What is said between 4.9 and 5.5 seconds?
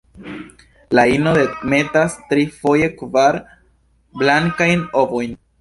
ovojn.